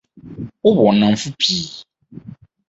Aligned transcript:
Wowɔ 0.63 0.89
nnamfo 0.93 1.29
pii? 1.39 1.65